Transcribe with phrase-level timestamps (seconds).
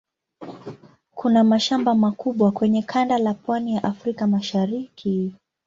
[1.15, 5.33] Kuna mashamba makubwa kwenye kanda la pwani ya Afrika ya Mashariki.